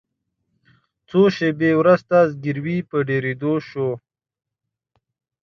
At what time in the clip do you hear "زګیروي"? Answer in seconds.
2.31-2.77